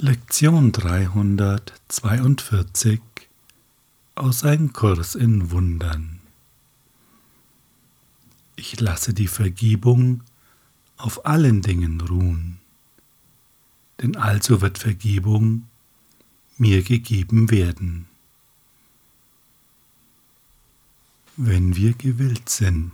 [0.00, 3.00] Lektion 342
[4.14, 6.20] aus Ein Kurs in Wundern.
[8.54, 10.22] Ich lasse die Vergebung
[10.98, 12.60] auf allen Dingen ruhen,
[14.00, 15.66] denn also wird Vergebung
[16.58, 18.06] mir gegeben werden.
[21.36, 22.92] Wenn wir gewillt sind,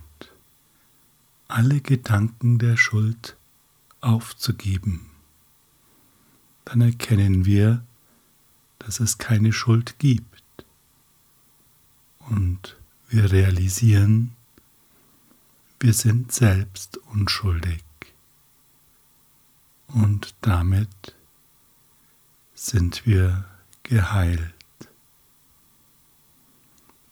[1.47, 3.37] alle Gedanken der Schuld
[4.01, 5.11] aufzugeben,
[6.65, 7.83] dann erkennen wir,
[8.79, 10.43] dass es keine Schuld gibt.
[12.19, 14.35] Und wir realisieren,
[15.79, 17.83] wir sind selbst unschuldig.
[19.87, 21.15] Und damit
[22.55, 23.45] sind wir
[23.83, 24.53] geheilt.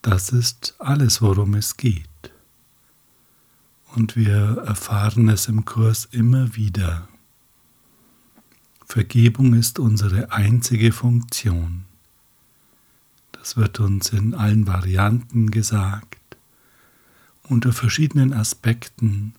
[0.01, 2.09] Das ist alles, worum es geht.
[3.95, 7.07] Und wir erfahren es im Kurs immer wieder.
[8.93, 11.85] Vergebung ist unsere einzige Funktion.
[13.31, 16.37] Das wird uns in allen Varianten gesagt,
[17.41, 19.33] unter verschiedenen Aspekten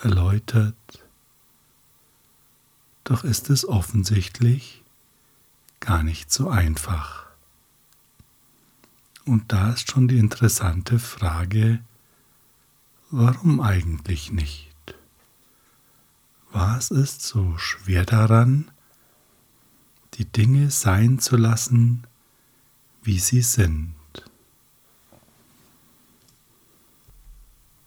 [0.00, 0.74] erläutert.
[3.04, 4.82] Doch ist es offensichtlich
[5.78, 7.26] gar nicht so einfach.
[9.26, 11.84] Und da ist schon die interessante Frage,
[13.12, 14.69] warum eigentlich nicht?
[16.52, 18.70] Was ist so schwer daran,
[20.14, 22.06] die Dinge sein zu lassen,
[23.02, 23.94] wie sie sind?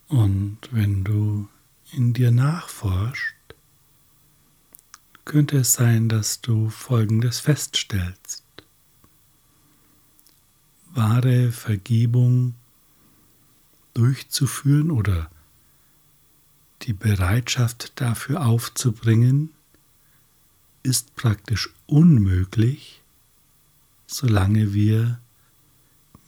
[0.07, 1.49] Und wenn du
[1.91, 3.35] in dir nachforscht,
[5.25, 8.43] könnte es sein, dass du Folgendes feststellst.
[10.93, 12.55] Wahre Vergebung
[13.93, 15.29] durchzuführen oder
[16.83, 19.49] die Bereitschaft dafür aufzubringen,
[20.83, 23.01] ist praktisch unmöglich,
[24.05, 25.19] solange wir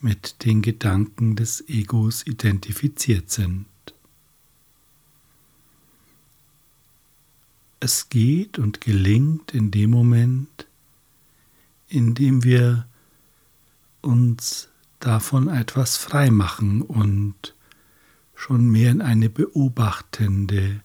[0.00, 3.66] mit den Gedanken des Egos identifiziert sind.
[7.80, 10.66] Es geht und gelingt in dem Moment,
[11.88, 12.86] in dem wir
[14.00, 14.68] uns
[15.00, 17.55] davon etwas frei machen und
[18.36, 20.82] schon mehr in eine beobachtende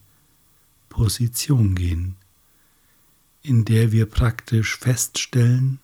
[0.88, 2.16] Position gehen,
[3.42, 5.78] in der wir praktisch feststellen,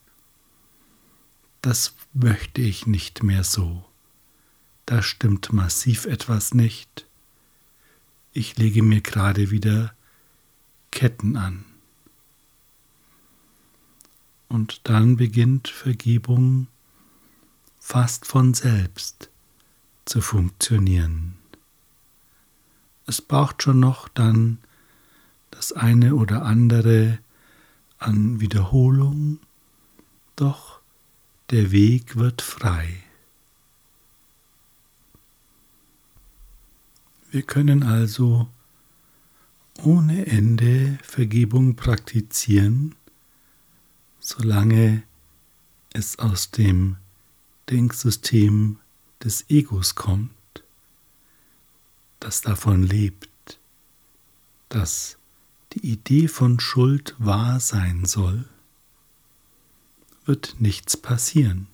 [1.62, 3.84] das möchte ich nicht mehr so,
[4.86, 7.06] da stimmt massiv etwas nicht,
[8.32, 9.94] ich lege mir gerade wieder
[10.90, 11.64] Ketten an.
[14.48, 16.68] Und dann beginnt Vergebung
[17.78, 19.30] fast von selbst
[20.04, 21.37] zu funktionieren.
[23.08, 24.58] Es braucht schon noch dann
[25.50, 27.18] das eine oder andere
[27.98, 29.38] an Wiederholung,
[30.36, 30.80] doch
[31.48, 33.02] der Weg wird frei.
[37.30, 38.46] Wir können also
[39.82, 42.94] ohne Ende Vergebung praktizieren,
[44.20, 45.02] solange
[45.94, 46.96] es aus dem
[47.70, 48.80] Denksystem
[49.24, 50.37] des Egos kommt
[52.20, 53.58] das davon lebt,
[54.68, 55.18] dass
[55.72, 58.44] die Idee von Schuld wahr sein soll,
[60.24, 61.68] wird nichts passieren.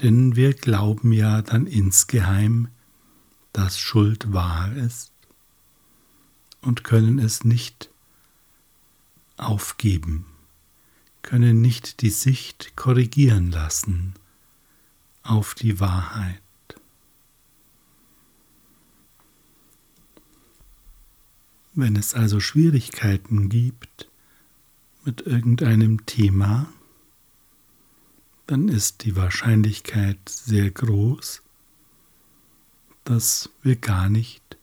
[0.00, 2.68] Denn wir glauben ja dann insgeheim,
[3.52, 5.12] dass Schuld wahr ist
[6.60, 7.90] und können es nicht
[9.36, 10.26] aufgeben,
[11.22, 14.14] können nicht die Sicht korrigieren lassen
[15.22, 16.40] auf die Wahrheit.
[21.74, 24.08] Wenn es also Schwierigkeiten gibt
[25.04, 26.68] mit irgendeinem Thema,
[28.46, 31.42] dann ist die Wahrscheinlichkeit sehr groß,
[33.04, 34.58] dass wir gar nicht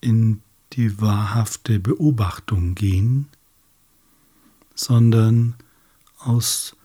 [0.00, 0.40] in
[0.74, 3.28] die wahrhafte Beobachtung gehen,
[4.74, 5.56] sondern
[6.18, 6.76] aus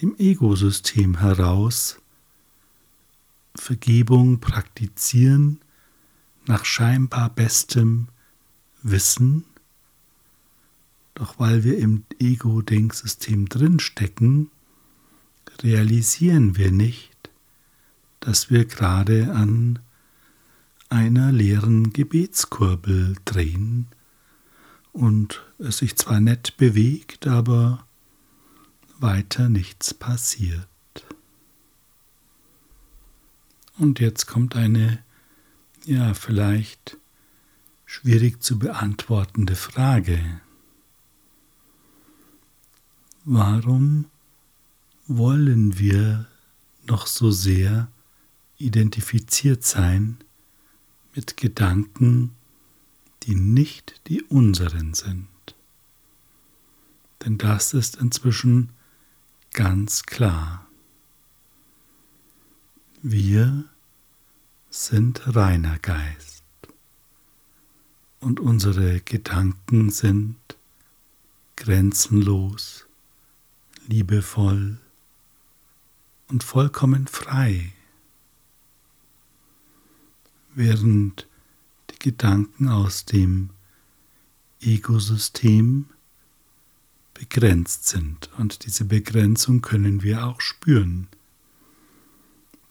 [0.00, 1.98] dem Egosystem heraus
[3.56, 5.60] Vergebung praktizieren
[6.46, 8.08] nach scheinbar bestem
[8.82, 9.44] wissen,
[11.14, 14.50] doch weil wir im Ego-Denksystem drinstecken,
[15.62, 17.30] realisieren wir nicht,
[18.20, 19.78] dass wir gerade an
[20.88, 23.86] einer leeren Gebetskurbel drehen
[24.92, 27.86] und es sich zwar nett bewegt, aber
[28.98, 30.66] weiter nichts passiert.
[33.78, 34.98] Und jetzt kommt eine,
[35.86, 36.98] ja, vielleicht
[37.90, 40.40] schwierig zu beantwortende Frage.
[43.24, 44.04] Warum
[45.08, 46.28] wollen wir
[46.86, 47.88] noch so sehr
[48.58, 50.18] identifiziert sein
[51.16, 52.30] mit Gedanken,
[53.24, 55.26] die nicht die unseren sind?
[57.24, 58.68] Denn das ist inzwischen
[59.52, 60.64] ganz klar.
[63.02, 63.64] Wir
[64.70, 66.39] sind reiner Geist
[68.20, 70.36] und unsere Gedanken sind
[71.56, 72.86] grenzenlos,
[73.86, 74.78] liebevoll
[76.28, 77.72] und vollkommen frei,
[80.54, 81.26] während
[81.90, 83.50] die Gedanken aus dem
[84.60, 85.86] Ego-System
[87.14, 88.30] begrenzt sind.
[88.38, 91.08] Und diese Begrenzung können wir auch spüren.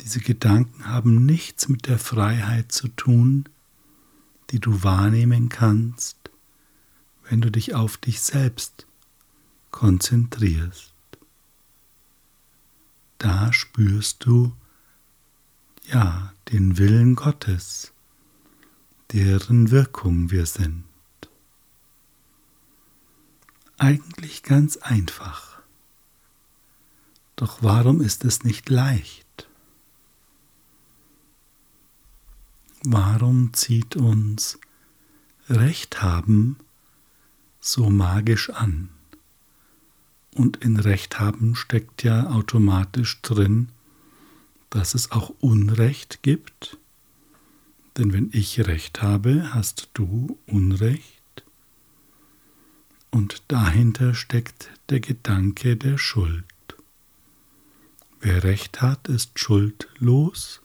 [0.02, 3.50] Diese Gedanken haben nichts mit der Freiheit zu tun,
[4.52, 6.18] die du wahrnehmen kannst,
[7.24, 8.88] wenn du dich auf dich selbst
[9.72, 10.94] konzentrierst.
[13.20, 14.54] Da spürst du
[15.86, 17.92] ja den Willen Gottes,
[19.12, 20.86] deren Wirkung wir sind.
[23.78, 25.60] Eigentlich ganz einfach.
[27.36, 29.49] Doch warum ist es nicht leicht?
[32.84, 34.58] Warum zieht uns
[35.50, 36.56] Recht haben
[37.60, 38.90] so magisch an?
[40.34, 43.68] Und in Recht haben steckt ja automatisch drin,
[44.70, 46.78] dass es auch Unrecht gibt.
[47.98, 51.44] Denn wenn ich Recht habe, hast du Unrecht.
[53.12, 56.46] Und dahinter steckt der Gedanke der Schuld.
[58.22, 60.62] Wer Recht hat, ist schuldlos,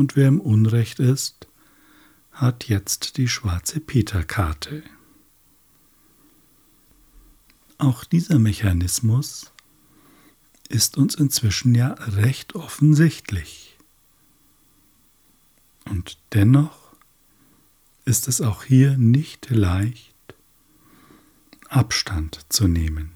[0.00, 1.46] und wer im Unrecht ist,
[2.32, 4.82] hat jetzt die schwarze Peterkarte.
[7.76, 9.52] Auch dieser Mechanismus
[10.70, 13.76] ist uns inzwischen ja recht offensichtlich.
[15.84, 16.96] Und dennoch
[18.06, 20.14] ist es auch hier nicht leicht,
[21.68, 23.12] Abstand zu nehmen.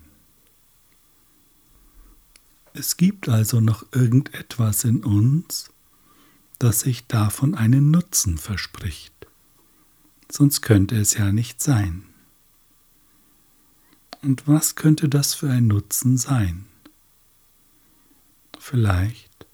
[2.74, 5.70] Es gibt also noch irgendetwas in uns,
[6.64, 9.12] das sich davon einen Nutzen verspricht.
[10.32, 12.04] Sonst könnte es ja nicht sein.
[14.22, 16.64] Und was könnte das für ein Nutzen sein?
[18.58, 19.46] Vielleicht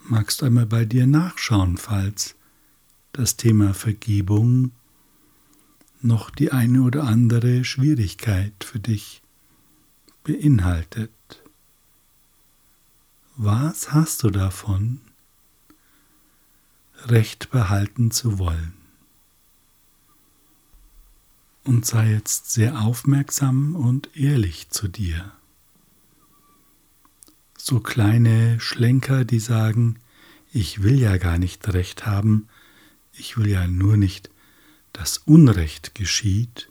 [0.00, 2.34] magst du einmal bei dir nachschauen, falls
[3.12, 4.72] das Thema Vergebung
[6.02, 9.22] noch die eine oder andere Schwierigkeit für dich
[10.24, 11.10] beinhaltet.
[13.36, 15.00] Was hast du davon,
[17.06, 18.74] Recht behalten zu wollen?
[21.64, 25.32] Und sei jetzt sehr aufmerksam und ehrlich zu dir.
[27.56, 30.00] So kleine Schlenker, die sagen,
[30.52, 32.48] ich will ja gar nicht recht haben,
[33.12, 34.32] ich will ja nur nicht
[34.92, 36.70] dass Unrecht geschieht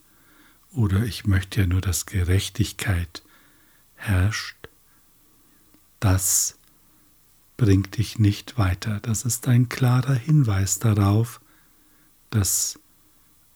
[0.72, 3.24] oder ich möchte ja nur, dass Gerechtigkeit
[3.95, 4.56] herrscht,
[6.00, 6.57] das
[7.62, 9.00] bringt dich nicht weiter.
[9.02, 11.40] Das ist ein klarer Hinweis darauf,
[12.31, 12.80] dass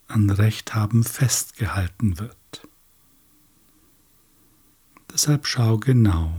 [0.07, 2.67] an Recht haben festgehalten wird.
[5.11, 6.31] Deshalb schau genau,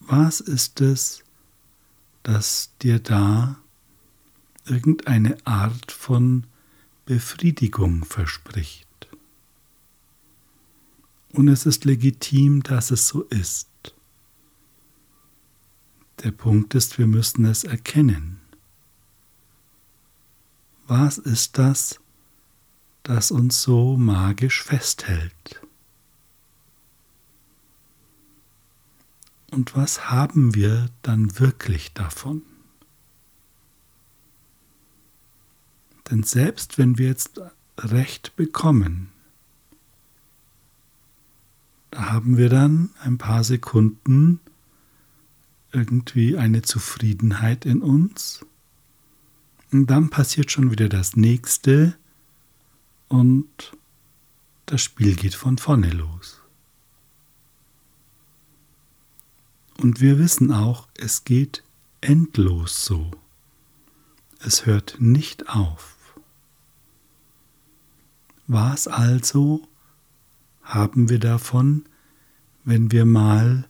[0.00, 1.22] was ist es,
[2.24, 3.56] das dir da
[4.64, 6.44] irgendeine Art von
[7.04, 8.88] Befriedigung verspricht.
[11.32, 13.68] Und es ist legitim, dass es so ist.
[16.22, 18.40] Der Punkt ist, wir müssen es erkennen.
[20.88, 22.00] Was ist das,
[23.02, 25.60] das uns so magisch festhält?
[29.50, 32.42] Und was haben wir dann wirklich davon?
[36.10, 37.40] Denn selbst wenn wir jetzt
[37.78, 39.10] Recht bekommen,
[41.90, 44.40] da haben wir dann ein paar Sekunden
[45.72, 48.44] irgendwie eine Zufriedenheit in uns.
[49.70, 51.96] Und dann passiert schon wieder das nächste
[53.08, 53.76] und
[54.66, 56.40] das Spiel geht von vorne los.
[59.78, 61.62] Und wir wissen auch, es geht
[62.00, 63.10] endlos so.
[64.40, 65.96] Es hört nicht auf.
[68.46, 69.68] Was also
[70.62, 71.84] haben wir davon,
[72.64, 73.68] wenn wir mal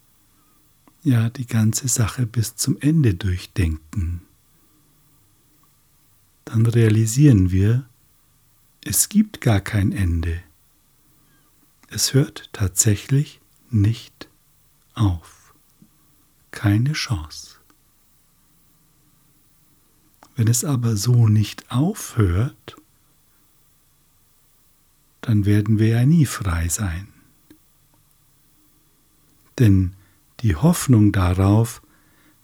[1.09, 4.23] ja die ganze Sache bis zum Ende durchdenken?
[6.45, 7.89] Dann realisieren wir,
[8.85, 10.43] es gibt gar kein Ende.
[11.89, 14.29] Es hört tatsächlich nicht
[14.95, 15.55] auf.
[16.51, 17.57] Keine Chance.
[20.37, 22.77] Wenn es aber so nicht aufhört,
[25.21, 27.09] dann werden wir ja nie frei sein.
[29.59, 29.98] Denn
[30.41, 31.83] die Hoffnung darauf,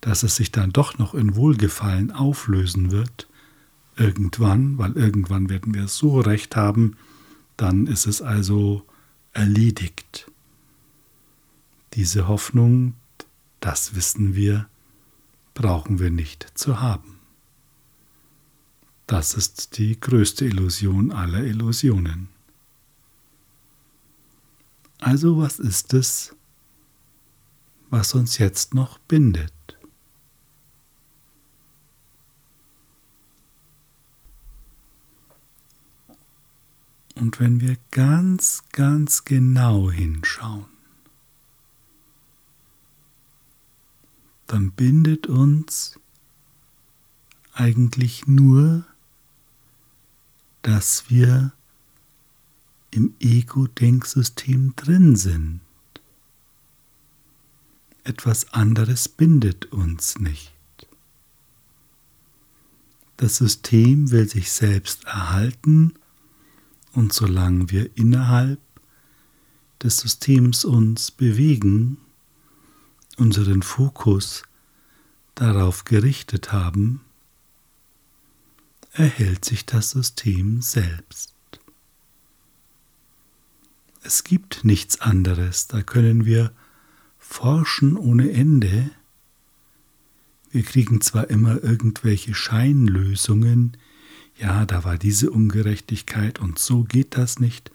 [0.00, 3.28] dass es sich dann doch noch in Wohlgefallen auflösen wird,
[3.96, 6.96] irgendwann, weil irgendwann werden wir so recht haben,
[7.56, 8.84] dann ist es also
[9.32, 10.30] erledigt.
[11.94, 12.94] Diese Hoffnung,
[13.60, 14.68] das wissen wir,
[15.54, 17.18] brauchen wir nicht zu haben.
[19.06, 22.28] Das ist die größte Illusion aller Illusionen.
[24.98, 26.34] Also was ist es,
[27.90, 29.52] was uns jetzt noch bindet?
[37.14, 40.66] Und wenn wir ganz, ganz genau hinschauen,
[44.46, 45.98] dann bindet uns
[47.52, 48.84] eigentlich nur,
[50.62, 51.52] dass wir
[52.90, 55.60] im Ego-Denksystem drin sind.
[58.04, 60.52] Etwas anderes bindet uns nicht.
[63.16, 65.94] Das System will sich selbst erhalten
[66.92, 68.60] und solange wir innerhalb
[69.82, 71.96] des Systems uns bewegen,
[73.16, 74.42] unseren Fokus
[75.34, 77.00] darauf gerichtet haben,
[78.92, 81.32] erhält sich das System selbst.
[84.02, 86.52] Es gibt nichts anderes, da können wir
[87.26, 88.90] forschen ohne Ende.
[90.50, 93.76] Wir kriegen zwar immer irgendwelche Scheinlösungen,
[94.36, 97.70] ja, da war diese Ungerechtigkeit und so geht das nicht.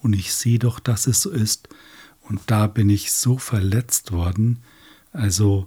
[0.00, 1.68] Und ich sehe doch, dass es so ist.
[2.22, 4.62] Und da bin ich so verletzt worden,
[5.12, 5.66] also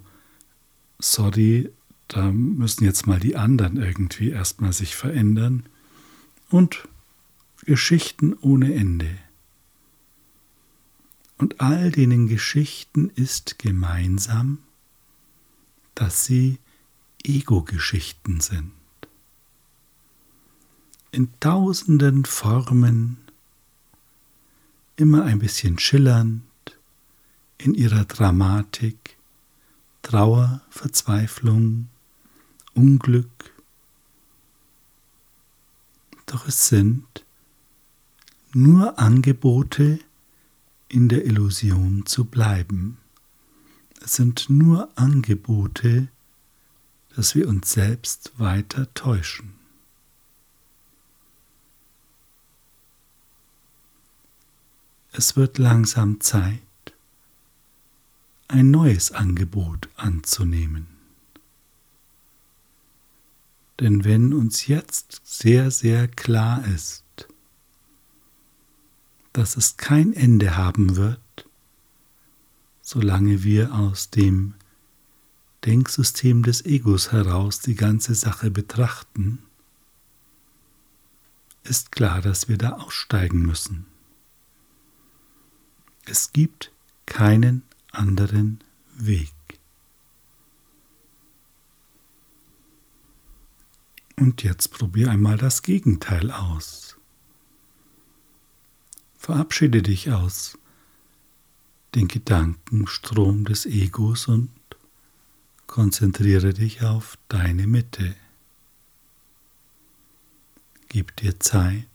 [0.99, 1.69] sorry,
[2.07, 5.63] da müssen jetzt mal die anderen irgendwie erstmal sich verändern.
[6.49, 6.87] Und
[7.65, 9.09] Geschichten ohne Ende.
[11.37, 14.59] Und all denen Geschichten ist gemeinsam,
[15.93, 16.57] dass sie
[17.23, 18.71] Ego-Geschichten sind
[21.11, 23.17] in tausenden Formen,
[24.97, 26.43] immer ein bisschen schillernd
[27.57, 29.17] in ihrer Dramatik,
[30.03, 31.89] Trauer, Verzweiflung,
[32.75, 33.51] Unglück.
[36.27, 37.25] Doch es sind
[38.53, 39.99] nur Angebote,
[40.89, 42.97] in der Illusion zu bleiben.
[44.03, 46.07] Es sind nur Angebote,
[47.15, 49.53] dass wir uns selbst weiter täuschen.
[55.11, 56.61] Es wird langsam Zeit,
[58.47, 60.87] ein neues Angebot anzunehmen.
[63.79, 67.03] Denn wenn uns jetzt sehr, sehr klar ist,
[69.37, 71.47] dass es kein Ende haben wird,
[72.81, 74.55] solange wir aus dem
[75.63, 79.43] Denksystem des Egos heraus die ganze Sache betrachten,
[81.63, 83.85] ist klar, dass wir da aussteigen müssen.
[86.05, 86.71] Es gibt
[87.05, 88.63] keinen anderen
[88.95, 89.33] Weg.
[94.15, 96.86] Und jetzt probier einmal das Gegenteil aus.
[99.17, 100.57] Verabschiede dich aus
[101.95, 104.49] den Gedankenstrom des Egos und
[105.65, 108.15] konzentriere dich auf deine Mitte.
[110.89, 111.87] Gib dir Zeit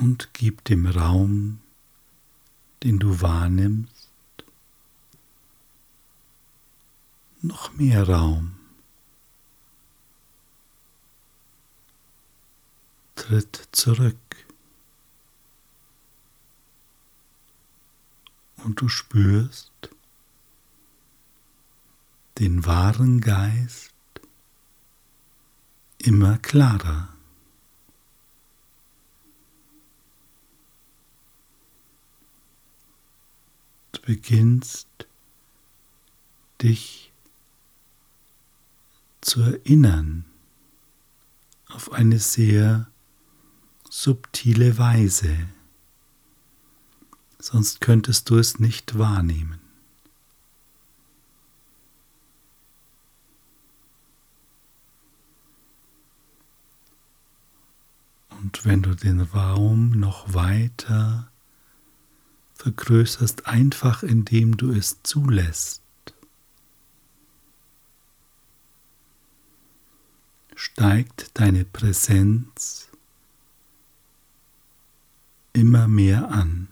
[0.00, 1.60] und gib dem Raum,
[2.82, 4.10] den du wahrnimmst,
[7.42, 8.59] noch mehr Raum.
[13.20, 14.16] Tritt zurück
[18.64, 19.90] und du spürst
[22.38, 23.92] den wahren Geist
[25.98, 27.14] immer klarer.
[34.10, 34.88] beginnst
[36.62, 37.12] dich
[39.20, 40.24] zu erinnern
[41.68, 42.89] auf eine sehr
[43.90, 45.36] subtile Weise,
[47.40, 49.58] sonst könntest du es nicht wahrnehmen.
[58.30, 61.30] Und wenn du den Raum noch weiter
[62.54, 65.82] vergrößerst, einfach indem du es zulässt,
[70.54, 72.89] steigt deine Präsenz
[75.60, 76.68] immer mehr an.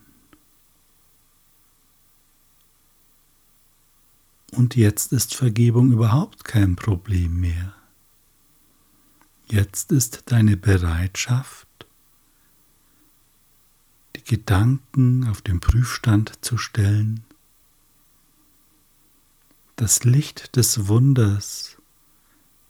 [4.52, 7.74] Und jetzt ist Vergebung überhaupt kein Problem mehr.
[9.46, 11.68] Jetzt ist deine Bereitschaft,
[14.16, 17.24] die Gedanken auf den Prüfstand zu stellen,
[19.76, 21.76] das Licht des Wunders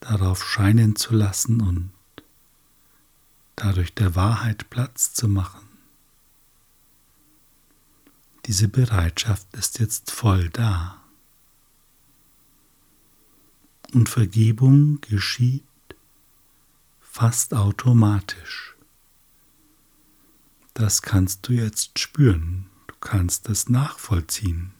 [0.01, 1.93] darauf scheinen zu lassen und
[3.57, 5.68] dadurch der Wahrheit Platz zu machen.
[8.49, 11.05] Diese Bereitschaft ist jetzt voll da.
[13.93, 15.65] Und Vergebung geschieht
[16.99, 18.75] fast automatisch.
[20.73, 24.73] Das kannst du jetzt spüren, du kannst es nachvollziehen.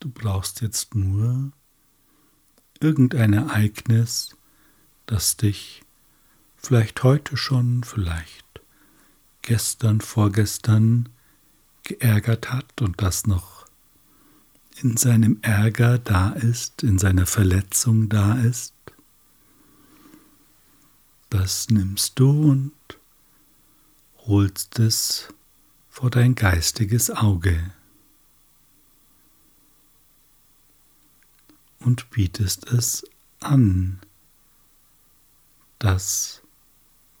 [0.00, 1.50] Du brauchst jetzt nur
[2.78, 4.36] irgendein Ereignis,
[5.06, 5.82] das dich
[6.58, 8.60] vielleicht heute schon, vielleicht
[9.40, 11.08] gestern, vorgestern
[11.84, 13.66] geärgert hat und das noch
[14.80, 18.74] in seinem Ärger da ist, in seiner Verletzung da ist,
[21.30, 22.72] das nimmst du und
[24.26, 25.28] holst es
[25.88, 27.72] vor dein geistiges Auge.
[31.84, 33.04] und bietest es
[33.40, 34.00] an,
[35.78, 36.42] dass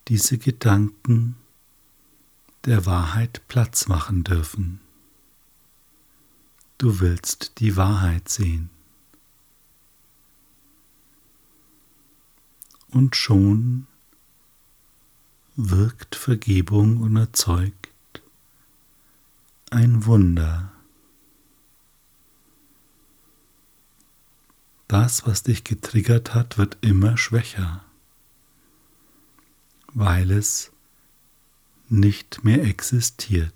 [0.08, 1.36] diese Gedanken
[2.64, 4.80] der Wahrheit Platz machen dürfen.
[6.78, 8.70] Du willst die Wahrheit sehen.
[12.88, 13.86] Und schon
[15.56, 18.22] wirkt Vergebung und erzeugt
[19.70, 20.72] ein Wunder.
[24.88, 27.82] Das, was dich getriggert hat, wird immer schwächer,
[29.94, 30.71] weil es
[31.92, 33.52] nicht mehr existiert.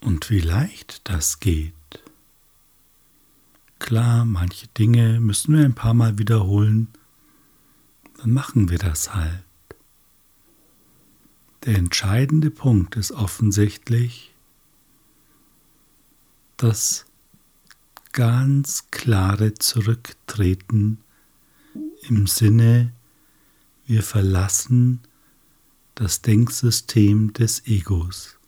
[0.00, 1.74] Und wie leicht das geht.
[3.78, 6.88] Klar, manche Dinge müssen wir ein paar Mal wiederholen,
[8.16, 9.44] dann machen wir das halt.
[11.64, 14.34] Der entscheidende Punkt ist offensichtlich,
[16.56, 17.04] das
[18.12, 20.98] ganz klare Zurücktreten
[22.02, 22.92] im Sinne,
[23.86, 25.00] wir verlassen
[25.94, 28.38] das Denksystem des Egos,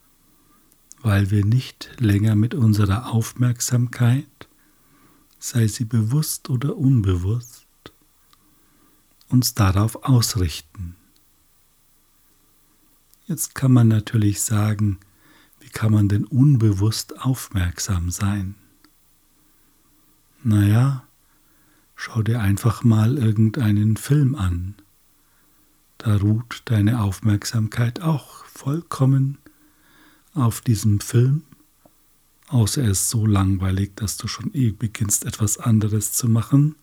[1.03, 4.49] weil wir nicht länger mit unserer Aufmerksamkeit,
[5.39, 7.67] sei sie bewusst oder unbewusst,
[9.29, 10.97] uns darauf ausrichten.
[13.27, 14.99] Jetzt kann man natürlich sagen,
[15.61, 18.55] wie kann man denn unbewusst aufmerksam sein?
[20.43, 21.07] Naja,
[22.03, 24.75] schau dir einfach mal irgendeinen Film an.
[25.99, 29.39] Da ruht deine Aufmerksamkeit auch vollkommen
[30.35, 31.45] auf diesem Film,
[32.49, 36.75] außer er ist so langweilig, dass du schon eh beginnst etwas anderes zu machen.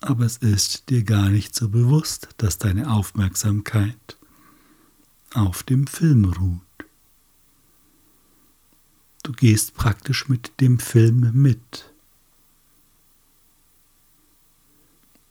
[0.00, 4.16] Aber es ist dir gar nicht so bewusst, dass deine Aufmerksamkeit
[5.34, 6.62] auf dem Film ruht.
[9.24, 11.87] Du gehst praktisch mit dem Film mit.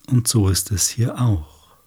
[0.08, 1.78] Und so ist es hier auch.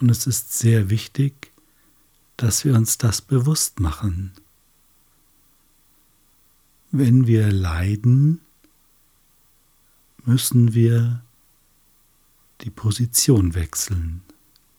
[0.00, 1.52] Und es ist sehr wichtig,
[2.36, 4.32] dass wir uns das bewusst machen.
[6.90, 8.40] Wenn wir leiden,
[10.24, 11.22] müssen wir
[12.62, 14.22] die Position wechseln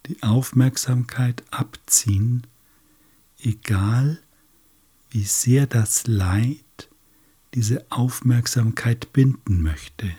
[0.07, 2.45] die Aufmerksamkeit abziehen,
[3.39, 4.19] egal
[5.09, 6.89] wie sehr das Leid
[7.53, 10.11] diese Aufmerksamkeit binden möchte.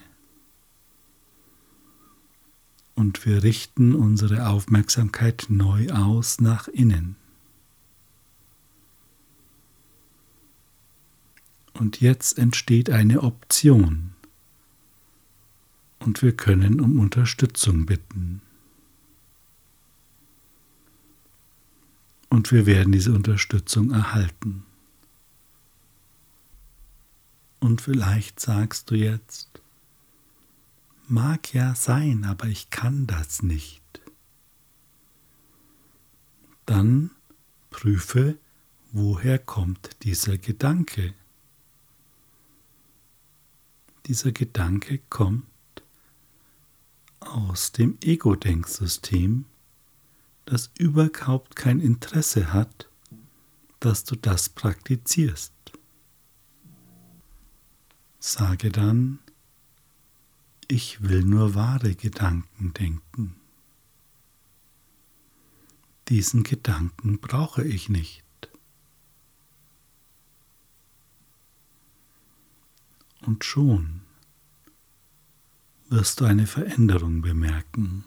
[3.03, 7.17] Und wir richten unsere Aufmerksamkeit neu aus nach innen.
[11.73, 14.13] Und jetzt entsteht eine Option
[15.99, 18.41] und wir können um Unterstützung bitten.
[22.29, 24.65] und wir werden diese Unterstützung erhalten.
[27.61, 29.62] Und vielleicht sagst du jetzt,
[31.09, 33.83] mag ja sein, aber ich kann das nicht.
[36.67, 37.11] Dann
[37.71, 38.39] prüfe,
[38.93, 41.15] woher kommt dieser Gedanke.
[44.07, 45.45] Dieser Gedanke kommt
[47.21, 49.45] aus dem Ego-Denksystem,
[50.45, 52.89] das überhaupt kein Interesse hat,
[53.81, 55.53] dass du das praktizierst.
[58.19, 59.19] Sage dann,
[60.73, 63.37] ich will nur wahre Gedanken denken.
[66.09, 68.25] Diesen Gedanken brauche ich nicht.
[73.21, 74.01] Und schon
[75.91, 78.05] wirst du eine Veränderung bemerken.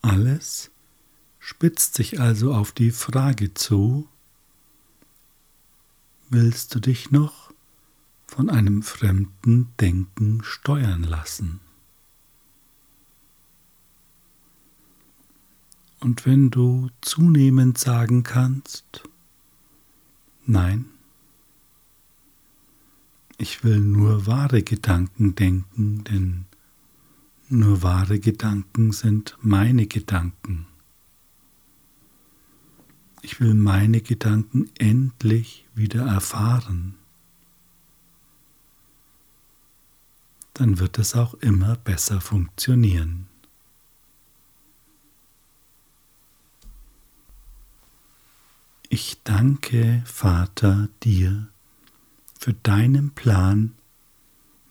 [0.00, 0.70] Alles
[1.38, 4.08] spitzt sich also auf die Frage zu,
[6.30, 7.52] willst du dich noch
[8.26, 11.60] von einem fremden Denken steuern lassen?
[16.00, 19.02] Und wenn du zunehmend sagen kannst,
[20.46, 20.86] nein,
[23.36, 26.44] ich will nur wahre Gedanken denken, denn
[27.48, 30.66] nur wahre Gedanken sind meine Gedanken.
[33.22, 36.94] Ich will meine Gedanken endlich wieder erfahren.
[40.54, 43.28] Dann wird es auch immer besser funktionieren.
[48.88, 51.48] Ich danke, Vater, dir
[52.38, 53.74] für deinen Plan,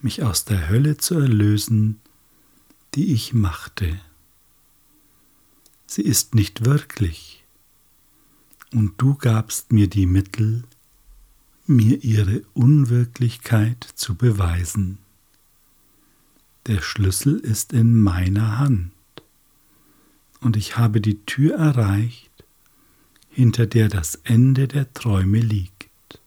[0.02, 2.00] mich aus der Hölle zu erlösen,
[2.96, 4.00] die ich machte.
[5.86, 7.37] Sie ist nicht wirklich,
[8.74, 10.64] und du gabst mir die Mittel,
[11.66, 15.00] mir ihre Unwirklichkeit zu beweisen.
[16.66, 18.92] Der Schlüssel ist in meiner Hand,
[20.42, 22.32] und ich habe die Tür erreicht,
[23.30, 26.20] hinter der das Ende der Träume liegt.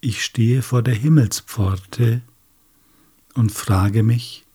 [0.00, 2.22] Ich stehe vor der Himmelspforte
[3.34, 4.46] und frage mich,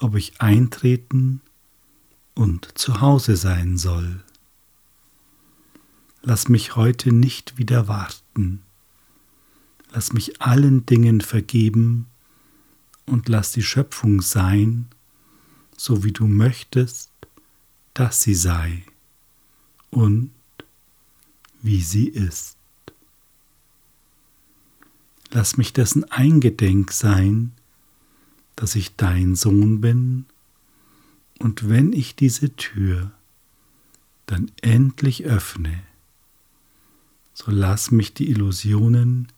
[0.00, 1.40] ob ich eintreten
[2.34, 4.22] und zu Hause sein soll.
[6.28, 8.62] Lass mich heute nicht wieder warten.
[9.92, 12.04] Lass mich allen Dingen vergeben
[13.06, 14.88] und lass die Schöpfung sein,
[15.74, 17.10] so wie du möchtest,
[17.94, 18.84] dass sie sei
[19.88, 20.30] und
[21.62, 22.58] wie sie ist.
[25.30, 27.52] Lass mich dessen eingedenk sein,
[28.54, 30.26] dass ich dein Sohn bin,
[31.38, 33.12] und wenn ich diese Tür
[34.26, 35.84] dann endlich öffne,
[37.38, 39.28] so lass mich die Illusionen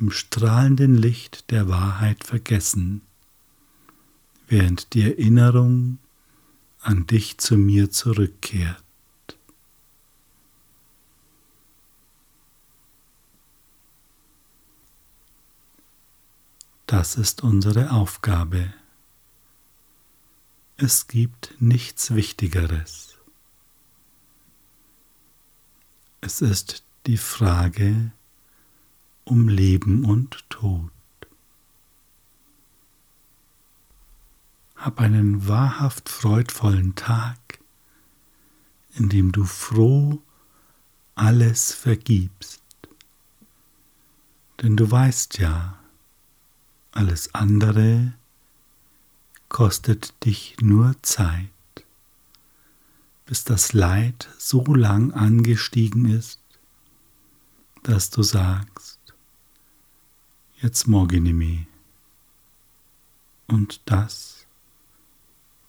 [0.00, 3.02] im strahlenden Licht der Wahrheit vergessen,
[4.48, 5.98] während die Erinnerung
[6.80, 8.82] an dich zu mir zurückkehrt.
[16.86, 18.74] Das ist unsere Aufgabe.
[20.76, 23.09] Es gibt nichts Wichtigeres.
[26.22, 28.12] Es ist die Frage
[29.24, 30.90] um Leben und Tod.
[34.76, 37.38] Hab einen wahrhaft freudvollen Tag,
[38.94, 40.20] in dem du froh
[41.14, 42.62] alles vergibst.
[44.62, 45.78] Denn du weißt ja,
[46.92, 48.12] alles andere
[49.48, 51.48] kostet dich nur Zeit,
[53.30, 56.40] bis das Leid so lang angestiegen ist,
[57.84, 58.98] dass du sagst,
[60.60, 61.68] jetzt morgenimi.
[63.46, 64.48] Und das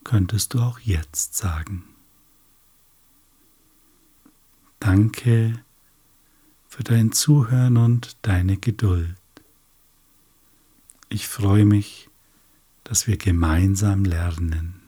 [0.04, 1.84] könntest du auch jetzt sagen.
[4.80, 5.64] Danke
[6.68, 9.16] für dein Zuhören und deine Geduld.
[11.10, 12.10] Ich freue mich,
[12.84, 14.81] dass wir gemeinsam lernen.